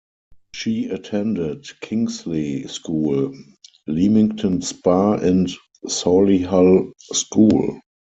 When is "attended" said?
0.85-1.67